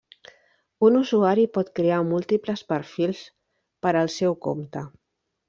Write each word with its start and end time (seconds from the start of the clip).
Un 0.87 0.95
usuari 1.01 1.43
pot 1.57 1.69
crear 1.79 1.99
múltiples 2.13 2.65
perfils 2.73 3.23
per 3.87 3.93
al 4.01 4.13
seu 4.17 4.37
compte. 4.49 4.87